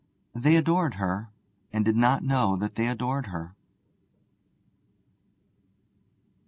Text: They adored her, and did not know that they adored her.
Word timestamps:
They 0.33 0.55
adored 0.55 0.95
her, 0.95 1.29
and 1.71 1.85
did 1.85 1.95
not 1.95 2.23
know 2.23 2.55
that 2.55 2.73
they 2.73 2.87
adored 2.87 3.27
her. 3.27 3.53